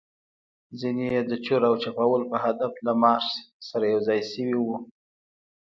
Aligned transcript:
ځینې 0.79 1.05
يې 1.13 1.21
د 1.29 1.31
چور 1.45 1.61
او 1.69 1.75
چپاول 1.83 2.21
په 2.31 2.37
هدف 2.45 2.73
له 2.85 2.93
مارش 3.01 3.27
سره 3.69 3.85
یوځای 3.93 4.21
شوي 4.31 4.55
وو. 4.59 4.77